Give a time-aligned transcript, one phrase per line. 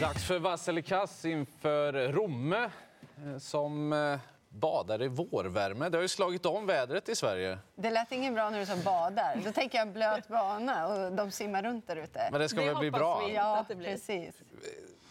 [0.00, 2.70] Dags för Vasselikas inför Romme
[3.26, 4.18] eh, som eh,
[4.48, 5.88] badar i vårvärme.
[5.88, 7.58] Det har ju slagit om vädret i Sverige.
[7.74, 9.40] Det lät inget bra när du sa badar.
[9.44, 12.28] Då tänker jag blöt bana och de simmar runt där ute.
[12.32, 13.26] Men det ska Det väl bli bra?
[13.26, 13.34] vi.
[13.34, 13.88] Ja, att det blir.
[13.90, 14.34] precis.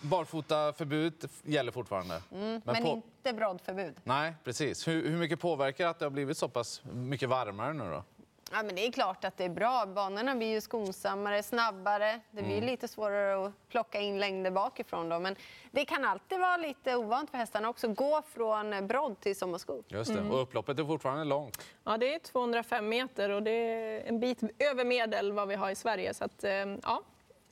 [0.01, 2.21] Barfotaförbud gäller fortfarande.
[2.31, 3.95] Mm, Men, på- inte broddförbud.
[4.03, 4.87] Nej, precis.
[4.87, 8.03] Hur, hur mycket påverkar att det har blivit så pass mycket varmare nu då?
[8.51, 9.85] Ja, men det är klart att det är bra.
[9.85, 12.19] Banorna blir ju skonsammare, snabbare.
[12.31, 12.65] Det blir Mm.
[12.69, 15.09] lite svårare att plocka in längder bakifrån.
[15.09, 15.19] Då.
[15.19, 15.35] Men
[15.71, 17.87] det kan alltid vara lite ovant för hästarna också.
[17.87, 19.83] Gå från brodd till sommarskor.
[19.87, 20.21] Just det.
[20.21, 21.61] Och upploppet är fortfarande långt.
[21.83, 25.69] Ja, det är 205 meter och det är en bit över medel vad vi har
[25.69, 26.13] i Sverige.
[26.13, 27.01] Så att, eh, ja,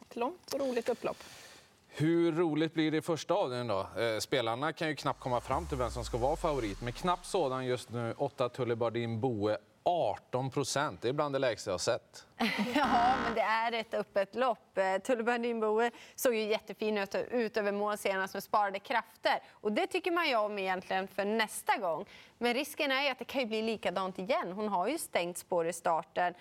[0.09, 1.17] ett långt och roligt upplopp.
[1.87, 4.01] Hur roligt blir det i första avdelningen då?
[4.01, 6.81] Eh, spelarna kan ju knappt komma fram till vem som ska vara favorit.
[6.81, 8.13] Men knappt sådan just nu.
[8.17, 11.01] 8 Tullibardin Boe, 18 procent.
[11.01, 12.25] Det är bland det lägsta jag har sett.
[12.75, 14.77] Ja, men det är ett öppet lopp.
[14.77, 19.39] Eh, Tullberg Tullibardin såg ju jättefin ut, ut över mål senast med sparade krafter.
[19.51, 22.05] Och det tycker man ju om egentligen för nästa gång.
[22.37, 24.51] Men risken är ju att det kan ju bli likadant igen.
[24.51, 26.33] Hon har ju stängt spår i starten.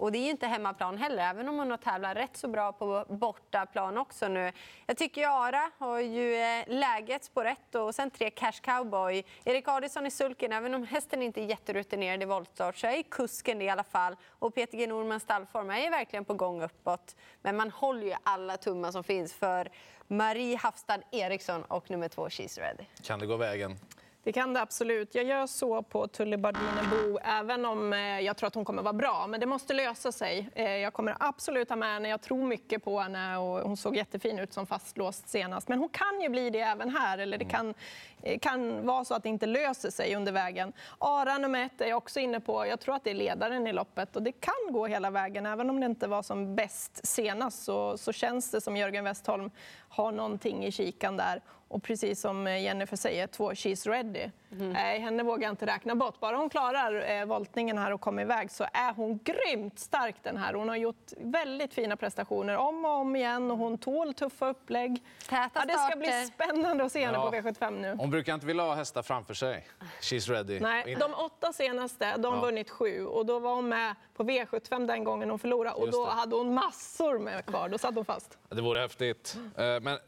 [0.00, 2.72] Och det är ju inte hemmaplan heller, även om hon har tävlat rätt så bra
[2.72, 4.52] på bortaplan också nu.
[4.86, 9.24] Jag tycker ju Ara har ju eh, läget på rätt och sen tre Cash Cowboy.
[9.44, 13.58] Erik Adielsson i sulken, även om hästen inte är jätterutinerad i voltstart så är kusken
[13.58, 14.16] det i alla fall.
[14.28, 17.16] Och Peter G Normans stallform är ju verkligen på gång uppåt.
[17.42, 19.68] Men man håller ju alla tummar som finns för
[20.06, 22.84] Marie Hafstad Eriksson och nummer två She's Ready.
[23.02, 23.78] Kan det gå vägen?
[24.22, 25.14] Det kan det absolut.
[25.14, 28.92] Jag gör så på Tullibardine Bo, även om eh, jag tror att hon kommer vara
[28.92, 29.26] bra.
[29.26, 30.50] Men det måste lösa sig.
[30.54, 32.08] Eh, Jag kommer absolut ha med henne.
[32.08, 35.68] Jag tror mycket på henne och hon såg jättefin ut som fastlåst senast.
[35.68, 37.18] Men hon kan ju bli det även här.
[37.18, 37.74] Eller det kan,
[38.22, 40.72] eh, kan vara så att det inte löser sig under vägen.
[40.98, 42.66] Ara nummer ett är jag också inne på.
[42.66, 45.46] Jag tror att det är ledaren i loppet och det kan gå hela vägen.
[45.46, 49.50] Även om det inte var som bäst senast så, så känns det som Jörgen Westholm
[49.88, 51.40] har någonting i kikan där.
[51.70, 54.30] Och precis som Jennifer säger, två She's Ready.
[54.48, 56.20] Nej, henne vågar jag inte räkna bort.
[56.20, 60.36] Bara hon klarar eh, voltningen här och kommer iväg så är hon grymt stark den
[60.36, 60.54] här.
[60.54, 65.02] Hon har gjort väldigt fina prestationer om och om igen och hon tål tuffa upplägg.
[65.28, 67.30] Täta Ja, det ska bli spännande att se henne Ja.
[67.30, 67.94] på V75 nu.
[67.98, 69.66] Hon brukar inte vilja ha hästar framför sig.
[70.00, 70.60] She's ready.
[70.60, 72.40] Nej, de åtta senaste, de Ja.
[72.40, 76.06] vunnit sju och då var hon med på V75 den gången hon förlorade och då
[76.06, 77.68] hade hon massor med kvar.
[77.68, 78.38] Då satt hon fast.
[78.48, 79.36] Det vore häftigt.
[79.56, 79.98] Eh, Men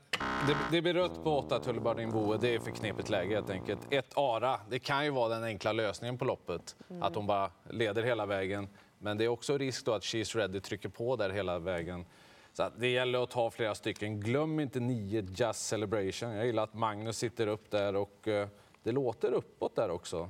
[0.47, 2.39] det, det blir rött på 8 Tullibardin Boe.
[2.39, 3.81] Det är för knepigt läge helt enkelt.
[3.91, 6.77] Ett Ara, det kan ju vara den enkla lösningen på loppet.
[7.00, 8.69] Att hon bara leder hela vägen.
[8.99, 12.05] Men det är också risk då att She's Ready trycker på där hela vägen.
[12.53, 14.21] Så det gäller att ta flera stycken.
[14.21, 16.31] Glöm inte 9 Just Celebration.
[16.31, 18.49] Jag gillar att Magnus sitter upp där och eh,
[18.83, 20.29] det låter uppåt där också.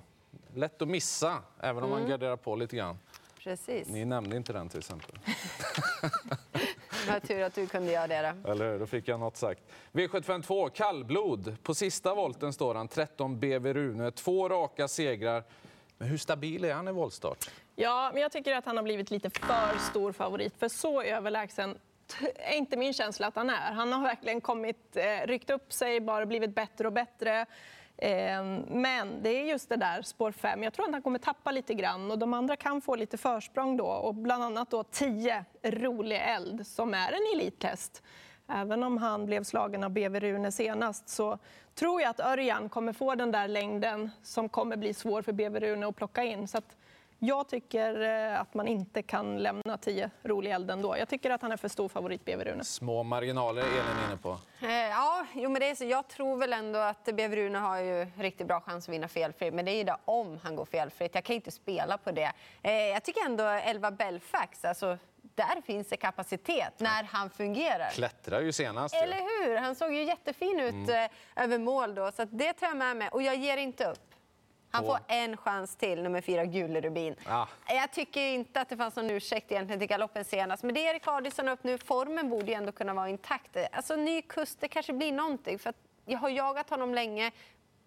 [0.54, 2.99] Lätt att missa, även om man garderar på lite grann.
[3.38, 3.88] Precis.
[3.88, 5.19] Ni nämnde inte den till exempel.
[7.06, 8.34] Det var tur att du kunde göra det.
[8.42, 8.50] Då.
[8.50, 8.78] Eller hur?
[8.78, 9.62] Då fick jag något sagt.
[9.92, 11.56] V752, kallblod.
[11.62, 14.10] På sista volten står han, 13 BV Rune.
[14.10, 15.44] Två raka segrar.
[15.98, 17.50] Men hur stabil är han i voltstart?
[17.76, 20.54] Ja, men jag tycker att han har blivit lite för stor favorit.
[20.58, 21.78] För så överlägsen
[22.36, 23.72] är inte min känsla att han är.
[23.72, 27.46] Han har verkligen kommit, eh, ryckt upp sig, bara blivit bättre och bättre.
[27.98, 30.62] Ehm, men det är just det där, spår 5.
[30.62, 33.76] Jag tror att han kommer tappa lite grann och de andra kan få lite försprång
[33.76, 33.86] då.
[33.86, 38.02] Och bland annat då 10 rolig eld som är en elithäst.
[38.48, 41.38] Även om han blev slagen av BV Rune senast så
[41.75, 45.60] tror jag att Örjan kommer få den där längden som kommer bli svår för BV
[45.60, 46.48] Rune att plocka in.
[46.48, 46.76] Så att
[47.24, 48.00] jag tycker
[48.32, 50.98] eh, att man inte kan lämna 10 rolig eld ändå.
[50.98, 52.64] Jag tycker att han är för stor favorit, BV Rune.
[52.64, 54.38] Små marginaler är Elin inne på.
[54.60, 55.84] Eh, Ja, jo, men det är så.
[55.84, 59.54] Jag tror väl ändå att BV Rune har ju riktigt bra chans att vinna felfritt.
[59.54, 61.14] Men det är ju det om han går felfritt.
[61.14, 62.32] Jag kan inte spela på det.
[62.62, 64.98] Eh, Jag tycker ändå 11 Belfax, alltså,
[65.34, 67.90] där finns det kapacitet när han fungerar.
[67.90, 68.94] Klättrar ju senast.
[68.94, 69.16] Eller
[69.46, 69.56] hur?
[69.56, 72.12] Han såg ju jättefin ut eh, över mål då.
[72.12, 73.08] Så att det tar jag med mig.
[73.08, 74.11] Och jag ger inte upp.
[74.72, 77.16] Han får en chans till, nummer fyra, Gule Rubin.
[77.26, 77.46] Ah.
[77.68, 80.62] Jag tycker inte att det fanns någon ursäkt egentligen till galoppen senast.
[80.62, 81.78] Men det är Erik Adielsson upp nu.
[81.78, 83.56] Formen borde ju ändå kunna vara intakt.
[83.72, 85.58] Alltså ny kust, det kanske blir någonting.
[85.58, 85.74] För
[86.04, 87.30] jag har jagat honom länge.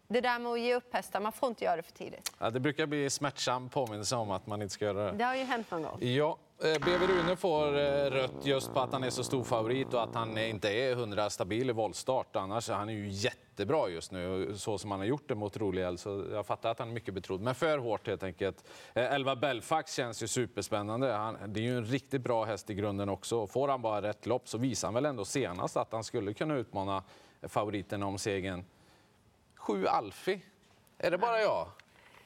[0.07, 2.31] Det där med att ge upp hästar, man får inte göra det för tidigt.
[2.39, 5.17] Ja, det brukar bli smärtsam påminnelse om att man inte ska göra det.
[5.17, 5.97] Det har ju hänt någon gång.
[6.01, 9.93] Ja, eh, BV Rune får eh, rött just på att han är så stor favorit
[9.93, 12.35] och att han inte är 100 stabil i voltstart.
[12.35, 15.97] Annars är han ju jättebra just nu, så som han har gjort det mot Roliel.
[15.97, 17.41] Så jag fattar att han är mycket betrodd.
[17.41, 18.63] Men för hårt helt enkelt.
[18.93, 21.11] Eh, Elva Belfax känns ju superspännande.
[21.13, 23.47] Han, det är ju en riktigt bra häst i grunden också.
[23.47, 26.55] Får han bara rätt lopp så visar han väl ändå senast att han skulle kunna
[26.55, 27.03] utmana
[27.47, 28.65] favoriterna om segern.
[29.55, 30.41] Sju Alfi.
[30.97, 31.67] Är det bara jag?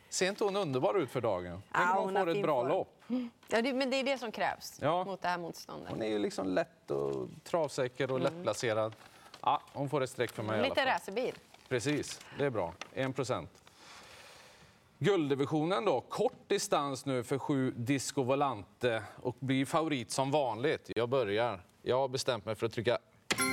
[0.09, 1.61] Ser inte hon underbar ut för dagen?
[1.71, 2.69] Tänk Ja, om hon får ett bra form.
[2.69, 2.95] lopp.
[3.47, 5.03] Ja, det, men det är det som krävs Ja.
[5.03, 5.89] mot det här motståndet.
[5.89, 8.93] Hon är ju liksom lätt och travsäker och lättplacerad.
[9.41, 10.85] Ja, hon får ett streck för mig i alla Lite fall.
[10.93, 11.35] racerbil.
[11.67, 12.73] Precis, det är bra.
[12.93, 13.49] 1 procent.
[14.97, 20.91] Gulddivisionen då, kort distans nu för sju Disco Volante och blir favorit som vanligt.
[20.95, 21.61] Jag börjar.
[21.81, 22.97] Jag har bestämt mig för att trycka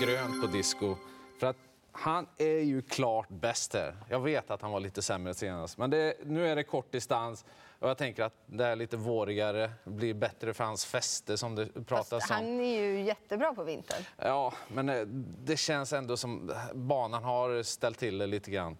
[0.02, 0.94] grönt på Disco.
[1.40, 1.56] För att
[1.98, 3.96] han är ju klart bäst här.
[4.08, 7.44] Jag vet att han var lite sämre senast, men det, nu är det kort distans.
[7.78, 11.66] Och jag tänker att det är lite vårigare, blir bättre för hans fäste som det
[11.86, 12.36] pratas Fast om.
[12.36, 14.02] han är ju jättebra på vintern.
[14.16, 15.00] Ja, men eh,
[15.44, 18.76] det känns ändå som banan har ställt till det lite grann.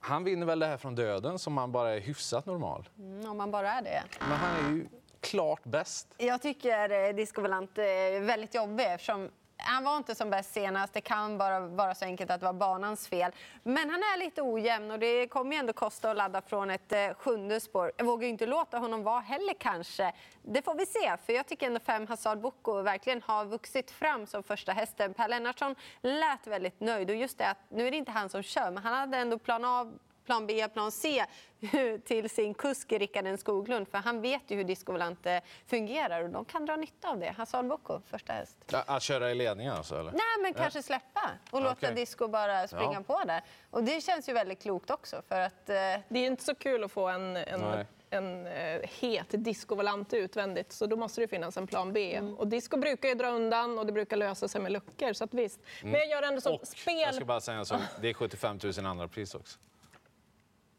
[0.00, 2.88] Han vinner väl det här från döden som han bara är hyfsat normal.
[2.98, 4.02] Mm, om man bara är det.
[4.20, 4.86] Men han är ju
[5.20, 6.08] klart bäst.
[6.18, 9.28] Jag tycker eh, Disco Volante är väldigt jobbig eftersom
[9.64, 10.92] han var inte som bäst senast.
[10.92, 13.32] Det kan bara vara så enkelt att det var banans fel.
[13.62, 16.92] Men han är lite ojämn och det kommer ju ändå kosta att ladda från ett
[16.92, 17.92] eh, sjunde spår.
[17.96, 20.12] Jag vågar ju inte låta honom vara heller kanske.
[20.42, 24.26] Det får vi se, för jag tycker ändå fem Hazard Boko verkligen har vuxit fram
[24.26, 25.14] som första hästen.
[25.14, 28.42] Per Lennartsson lät väldigt nöjd och just det att nu är det inte han som
[28.42, 29.92] kör, men han hade ändå plan A
[30.24, 31.24] plan B, plan C
[32.04, 33.88] till sin kusk Rickard Skoglund.
[33.88, 37.30] För han vet ju hur Disco Volante fungerar och de kan dra nytta av det.
[37.36, 38.58] Hassan Boko, första häst.
[38.72, 39.94] Ja, Att köra i ledningen alltså?
[39.94, 40.12] Eller?
[40.12, 41.94] Nej, men kanske släppa och låta Okej.
[41.94, 43.02] Disco bara springa Ja.
[43.02, 43.44] på där.
[43.70, 45.74] Och det känns ju väldigt klokt också för att eh,
[46.08, 50.86] Det är inte så kul att få en, en, en eh, het discovolante utvändigt, så
[50.86, 52.14] då måste det finnas en plan B.
[52.14, 52.34] Mm.
[52.34, 55.34] Och disco brukar ju dra undan och det brukar lösa sig med luckor, så att
[55.34, 55.60] visst.
[55.82, 57.14] Men jag gör ändå som Och jag spel...
[57.14, 59.58] ska bara säga en sak, det är 75 000 andra pris också.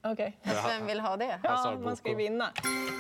[0.06, 0.38] Okej.
[0.44, 1.40] vem vill ha det?
[1.44, 2.50] Ja, man ska ju vinna.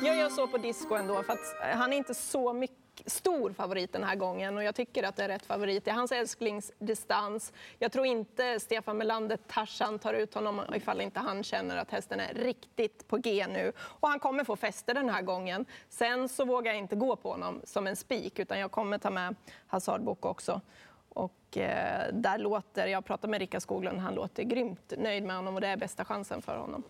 [0.04, 3.94] Jag gör så på disco ändå, för att han är inte så mycket stor favorit
[3.94, 5.86] den här gången och jag tycker att det är rätt favorit.
[5.86, 7.54] Det är hans älsklingsdistans.
[7.80, 12.20] Jag tror inte Stefan Melander Tarzan tar ut honom ifall inte han känner att hästen
[12.20, 13.72] är riktigt på G nu.
[13.80, 15.66] Och han kommer få fäste den här gången.
[15.90, 19.10] Sen så vågar jag inte gå på honom som en spik utan jag kommer ta
[19.10, 19.36] med
[19.68, 20.62] Hazard Boko också.
[21.58, 25.62] Eh, där låter, jag pratade med Rickard Skoglund, han låter grymt nöjd med honom och
[25.62, 26.84] det är bästa chansen för honom.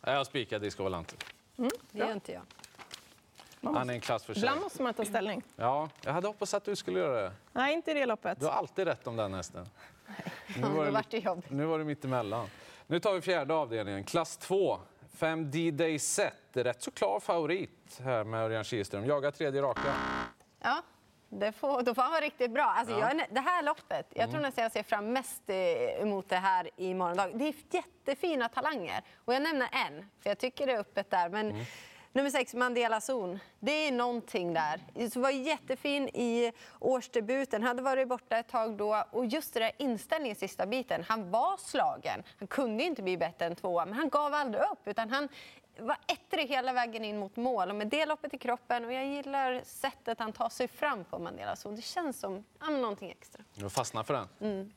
[0.00, 1.16] Jag spikar Disco Volante.
[1.90, 2.42] Det gör inte jag.
[3.74, 4.40] Han är en klass för sig.
[4.42, 5.42] Ibland måste man ta ställning.
[5.56, 7.32] Ja, jag hade hoppats att du skulle göra det.
[7.52, 8.40] Nej, inte i det loppet.
[8.40, 9.66] Du har alltid rätt om den hästen.
[10.56, 11.44] Nu var det, det jobb.
[11.48, 12.48] nu var det mitt emellan.
[12.86, 14.78] Nu tar vi fjärde avdelningen, klass 2.
[15.14, 16.34] 5 D-Day Set.
[16.52, 19.06] Rätt så klar favorit här med Örjan Kihlström.
[19.06, 19.94] Jagar tredje raka.
[20.60, 20.82] Ja,
[21.34, 22.64] det får, då får han vara riktigt bra.
[22.64, 23.12] Alltså, Ja.
[23.14, 25.56] jag, det här loppet, jag tror nästan jag ser fram mest eh,
[26.02, 27.28] emot det här i morgondag.
[27.34, 29.02] Det är jättefina talanger.
[29.24, 31.28] Och jag nämner en, för jag tycker det är öppet där.
[31.28, 31.64] Men
[32.12, 33.38] nummer sex, Mandela Zon.
[33.60, 34.80] Det är någonting där.
[34.94, 39.04] Det var jättefin i årsdebuten, hade varit borta ett tag då.
[39.10, 41.04] Och just det där inställningen sista biten.
[41.08, 42.22] Han var slagen.
[42.38, 44.88] Han kunde inte bli bättre än tvåa, men han gav aldrig upp.
[44.88, 45.28] Utan han
[45.78, 48.84] var ettrig hela vägen in mot mål och med det loppet i kroppen.
[48.84, 51.76] Och jag gillar sättet han tar sig fram på Mandela Zon.
[51.76, 53.42] Det känns som ja, någonting extra.
[53.54, 54.28] Du fastnar för den.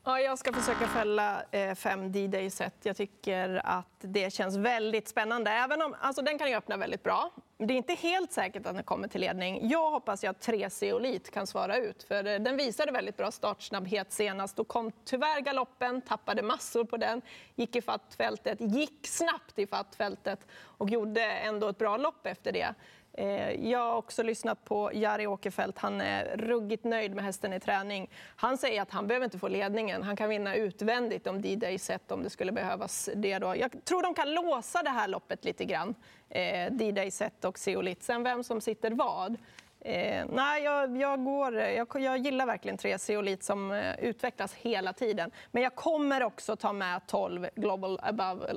[0.04, 2.76] Ja, jag ska försöka fälla eh, fem D-day set.
[2.82, 5.52] Jag tycker att det känns väldigt spännande.
[5.52, 7.32] Även om, alltså, den kan ju öppna väldigt bra.
[7.58, 9.70] Det är inte helt säkert att den kommer till ledning.
[9.70, 12.04] Jag hoppas ju att 3 Zeolit kan svara ut.
[12.04, 14.56] För eh, den visade väldigt bra startsnabbhet senast.
[14.56, 17.22] Då kom tyvärr galoppen, tappade massor på den,
[17.56, 17.82] gick i
[18.18, 19.68] fältet, gick snabbt i
[19.98, 22.74] fältet och gjorde ändå ett bra lopp efter det.
[23.18, 25.78] Eh, jag har också lyssnat på Jari Åkerfeldt.
[25.78, 28.10] Han är ruggigt nöjd med hästen i träning.
[28.36, 30.04] Han säger att han behöver inte få ledningen.
[30.04, 33.40] Han kan vinna utvändigt om D-Day set om det skulle behövas det.
[33.40, 33.56] Då.
[33.56, 35.96] Jag tror de kan låsa det här loppet lite grann.
[36.30, 38.04] Eh, D-Day set och Seolit.
[38.04, 39.38] Sen vem som sitter vad.
[39.80, 44.94] Eh, nej, jag, jag, går, jag, jag gillar verkligen tre Zeolit som eh, utvecklas hela
[44.94, 45.32] tiden.
[45.52, 48.54] Men jag kommer också ta med 12 Global Above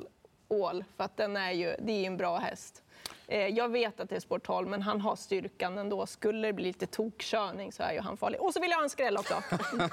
[0.51, 2.83] All, för att den är ju, det är ju en bra häst.
[3.31, 6.05] Eh, Jag vet att det är spår 12, men han har styrkan ändå.
[6.05, 8.41] Skulle det bli lite tokkörning så är ju han farlig.
[8.41, 9.33] Och så vill jag ha en skräll också.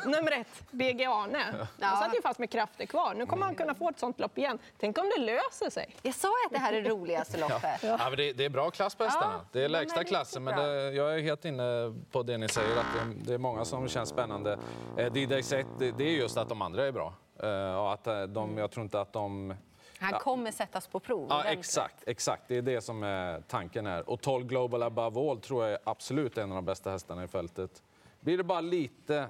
[0.07, 1.67] Nummer ett, BG Arne.
[1.81, 3.15] Han satt ju fast med krafter kvar.
[3.15, 4.59] Nu kommer han kunna få ett sånt lopp igen.
[4.79, 5.97] Tänk om det löser sig.
[6.03, 7.83] Jag sa att det här är det roligaste loppet.
[7.83, 9.35] Ja, men det, det är bra klass på hästarna.
[9.35, 12.77] Ja, det är lägsta klassen, men det, jag är helt inne på det ni säger.
[12.77, 14.59] att Det, det är många som känns spännande.
[14.97, 17.13] Eh, Set, det, det är just att de andra är bra.
[17.81, 19.55] Och att eh, de, jag tror inte att de...
[20.01, 21.27] Han kommer sättas på prov.
[21.29, 21.59] Ja, ordentligt.
[21.59, 22.43] exakt, exakt.
[22.49, 24.11] Det är det som är tanken här.
[24.11, 27.29] Och 12 Global Above All tror jag är absolut en av de bästa hästarna i
[27.29, 27.83] fältet.
[28.21, 29.29] Blir det bara lite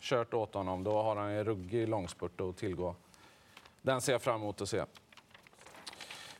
[0.00, 2.94] kört åt honom, då har han en ruggig långspurt att tillgå.
[3.82, 4.84] Den ser jag fram emot att se.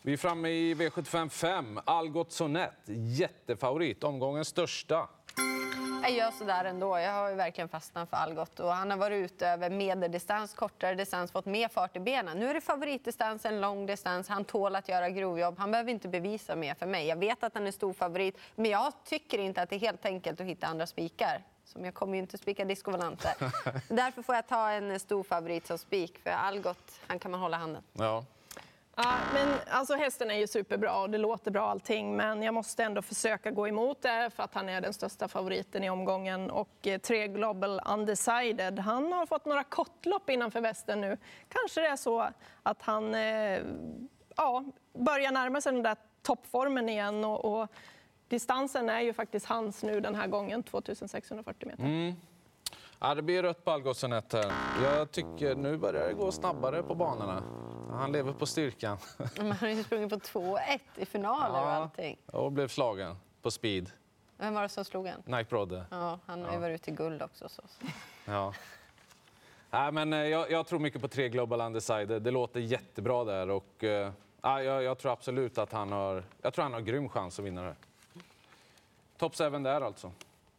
[0.03, 1.81] Vi är framme i V75 5.
[1.85, 4.05] Algot Sonett, jättefavorit.
[4.05, 5.09] Omgångens största.
[6.07, 6.99] Jag gör sådär ändå.
[6.99, 8.61] Jag har verkligen fastnat för Algot.
[8.61, 12.39] Och han har varit ute över medeldistans, kortare distans, fått mer fart i benen.
[12.39, 14.29] Nu är det favoritdistansen, lång distans.
[14.29, 15.59] Han tål att göra grovjobb.
[15.59, 17.07] Han behöver inte bevisa mer för mig.
[17.07, 20.07] Jag vet att han är stor favorit, men jag tycker inte att det är helt
[20.07, 21.43] enkelt att hitta andra spikar.
[21.65, 23.35] som jag kommer ju inte spika Disco Volante.
[23.89, 27.57] Därför får jag ta en stor favorit som spik, för Algot, han kan man hålla
[27.57, 27.83] handen.
[27.93, 28.25] Ja.
[28.99, 32.85] Ja, men alltså hästen är ju superbra och det låter bra allting, men jag måste
[32.85, 36.51] ändå försöka gå emot det för att han är den största favoriten i omgången.
[36.51, 41.19] Och eh, tre Global Undecided, han har fått några kortlopp innanför västen nu.
[41.49, 42.29] Kanske det är så
[42.63, 43.61] att han eh,
[44.37, 47.69] ja, börjar närma sig den där toppformen igen och, och
[48.29, 51.85] distansen är ju faktiskt hans nu den här gången, 2640 meter.
[51.85, 52.15] Mm.
[53.01, 54.25] Ja, det blir rött på Algotsson här.
[54.83, 57.43] Jag tycker nu börjar det gå snabbare på banorna.
[57.91, 58.99] Han lever på styrkan.
[59.39, 60.59] Man har ju sprungit på 2-1
[60.97, 62.19] i finaler och allting.
[62.27, 63.91] och blev slagen på speed.
[64.37, 65.23] Vem var det som slog en?
[65.25, 65.85] Nike Brodde.
[65.91, 67.49] Ja, han har ju varit ute i guld också.
[67.49, 67.63] Så.
[68.25, 68.53] Ja.
[69.71, 72.23] Nej, men eh, jag, jag tror mycket på tre Global Undecided.
[72.23, 73.51] Det låter jättebra där.
[73.51, 73.85] Och,
[74.41, 77.45] ja, jag, jag tror absolut att han har, jag tror han har grym chans att
[77.45, 77.77] vinna det.
[79.19, 80.13] Top 7 där alltså.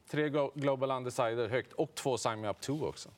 [0.10, 3.10] Tre Glo- Global Undecided högt och två Sign Me Up 2 också.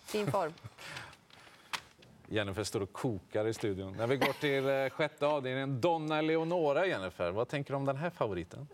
[0.00, 0.52] Fin form.
[2.28, 3.92] Jennifer står och kokar i studion.
[3.96, 7.30] När vi går till eh, sjätte avdelningen, Donna Eleonora, Jennifer.
[7.30, 8.68] Vad tänker du om den här favoriten?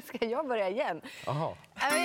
[0.04, 1.00] Ska jag börja igen?
[1.26, 1.54] Aha.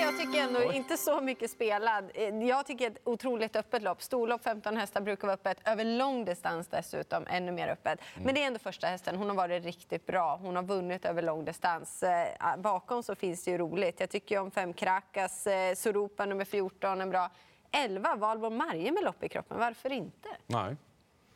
[0.02, 2.10] Jag tycker ändå inte så mycket spelad.
[2.14, 4.02] Eh, Jag tycker ett otroligt öppet lopp.
[4.02, 5.58] Storlopp 15 hästar brukar vara öppet.
[5.68, 8.00] Över lång distans dessutom, ännu mer öppet.
[8.24, 9.16] Men det är ändå första hästen.
[9.16, 10.36] Hon har varit riktigt bra.
[10.36, 12.02] Hon har vunnit över lång distans.
[12.02, 14.00] Eh, Bakom så finns det ju roligt.
[14.00, 17.30] Jag tycker om fem Krakas, eh, Soropa nummer 14 är bra.
[17.72, 19.58] 11 Valborg Marje med lopp i kroppen.
[19.58, 20.28] Varför inte?
[20.46, 20.76] Nej.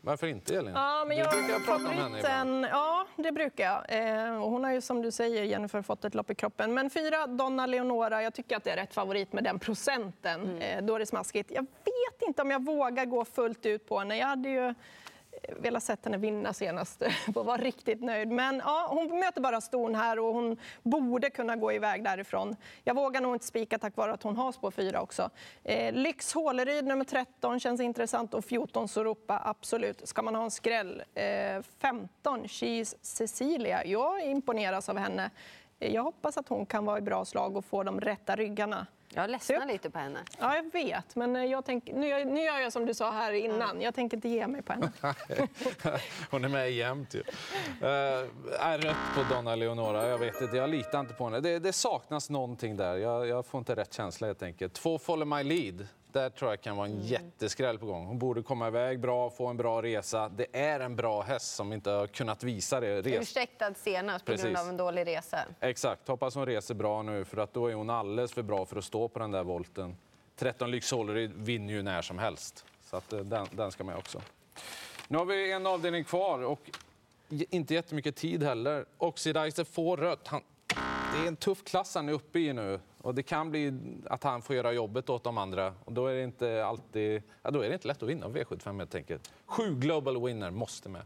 [0.07, 0.73] Varför inte, Elin?
[0.75, 2.67] Ja, men du jag, brukar prata om henne ibland.
[2.71, 3.85] ja, det brukar jag.
[4.25, 6.75] Eh, och hon har ju som du säger, Jennifer, fått ett lopp i kroppen.
[6.75, 10.59] Men fyra, Donna Leonora, jag tycker att det är rätt favorit med den procenten.
[10.63, 11.51] Eh, då är det smaskigt.
[11.51, 14.19] Jag vet inte om jag vågar gå fullt ut på henne.
[14.19, 14.75] Jag hade ju
[15.57, 17.03] velat sett henne vinna senast
[17.35, 18.29] och vara riktigt nöjd.
[18.29, 22.57] Men ja, hon möter bara ston här och hon borde kunna gå iväg därifrån.
[22.85, 25.31] Jag vågar nog inte spika tack vare att hon har spår 4 också.
[25.65, 30.09] Eh, Lyx Håleryd nummer 13 känns intressant och 14 Soropa absolut.
[30.09, 31.03] Ska man ha en skräll?
[31.15, 33.85] Eh, 15 Cheese Cecilia.
[33.85, 35.31] Jag imponeras av henne.
[35.79, 38.87] Eh, jag hoppas att hon kan vara i bra slag och få de rätta ryggarna.
[39.15, 40.19] Jag ledsnar lite på henne.
[40.39, 43.11] Ja, jag vet, men eh, jag tänk, nu, gör- nu gör jag som du sa
[43.11, 43.81] här innan.
[43.81, 44.93] Jag tänker inte ge mig på henne.
[46.31, 47.19] Hon är med jämt ju.
[47.21, 47.87] Uh,
[48.61, 50.09] är rött på Donna Leonora.
[50.09, 51.41] Jag vet inte, jag litar inte på henne.
[51.41, 52.97] Det, det saknas någonting där.
[52.97, 54.73] Jag, jag får inte rätt känsla helt enkelt.
[54.75, 55.87] Två Follow My Lead.
[56.17, 58.07] Där tror jag kan vara en jätteskräll på gång.
[58.07, 60.29] Hon borde komma iväg bra, få en bra resa.
[60.29, 63.03] Det är en bra häst som inte har kunnat visa det.
[63.03, 63.23] Res.
[63.23, 64.61] Ursäktad senast på grund Precis.
[64.61, 65.39] av en dålig resa.
[65.61, 68.77] Exakt, hoppas hon reser bra nu för att då är hon alldeles för bra för
[68.77, 69.97] att stå på den där volten.
[70.37, 70.93] 13 Lyx
[71.35, 72.65] vinner ju när som helst.
[72.85, 74.23] Så att, eh, den, den ska med också.
[75.09, 76.71] Nu har vi en avdelning kvar och
[77.29, 78.85] inte jättemycket tid heller.
[78.99, 80.29] Oxidizer får rött.
[80.29, 80.43] Han,
[81.17, 83.75] det är en tuff klass han är uppe i nu och det kan bli
[84.11, 85.75] att han får göra jobbet åt de andra.
[85.85, 88.79] Och då är det inte alltid, ja, då är det inte lätt att vinna V75
[88.79, 89.33] helt enkelt.
[89.47, 91.03] Sju Global Winner måste med.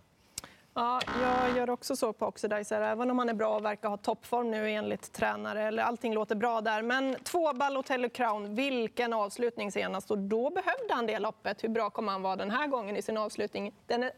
[0.75, 3.97] Ja, jag gör också så på Oxidizer, även om han är bra och verkar ha
[3.97, 5.63] toppform nu enligt tränare.
[5.63, 6.83] Eller allting låter bra där.
[6.83, 10.11] Men två Balotelli Crown, vilken avslutning senast.
[10.11, 11.65] Och då behövde han det loppet.
[11.65, 13.75] Hur bra kommer han vara den här gången i sin avslutning?
[13.87, 14.11] Den är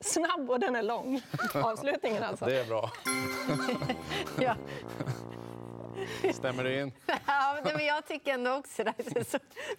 [0.00, 1.22] snabb och den är lång.
[1.54, 2.44] Avslutningen alltså.
[2.44, 2.90] Det är bra.
[4.40, 4.56] Ja.
[6.32, 6.92] Stämmer det in?
[7.26, 9.38] Ja, men- jag tycker ändå också att det är så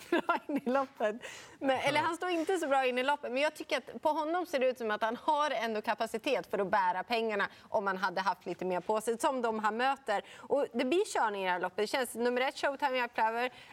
[0.10, 1.16] bra in i loppet.
[1.60, 4.10] Men, eller han står inte så bra in i loppet, men jag tycker att på
[4.10, 7.86] honom ser det ut som att han har ändå kapacitet för att bära pengarna om
[7.86, 10.22] man hade haft lite mer på sig, som de han möter.
[10.38, 11.78] Och det blir körning i det här loppet.
[11.78, 13.12] Det känns, nummer ett, Showtime Jack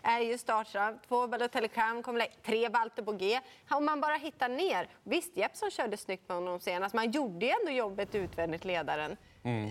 [0.02, 0.98] är ju startsnabb.
[1.08, 3.40] Två, Balotelli Crown, kommer tre, Walter på G.
[3.70, 4.88] Om man bara hittar ner.
[5.02, 9.16] Visst, Jeppsson körde snyggt med honom senast, men han gjorde ju ändå jobbet utvändigt, ledaren.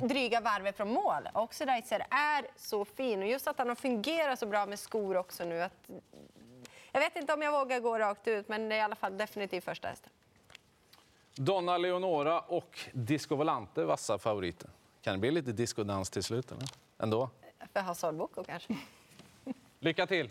[0.07, 1.29] Dryga varvet från mål.
[1.33, 5.45] Oxidizer är så fin och just att han har fungerat så bra med skor också
[5.45, 5.61] nu.
[5.61, 5.89] Att,
[6.91, 9.17] jag vet inte om jag vågar gå rakt ut, men det är i alla fall
[9.17, 10.11] definitivt första hästen.
[11.35, 14.69] Donna Leonora och Disco Volante, vassa favoriter.
[15.01, 16.51] Kan det bli lite discodans till slut?
[16.51, 16.67] Eller?
[16.97, 17.29] Ändå.
[17.73, 18.77] För Hasard Boko kanske.
[19.79, 20.29] Lycka till!